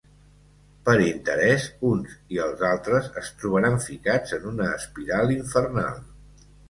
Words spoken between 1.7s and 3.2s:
uns i els altres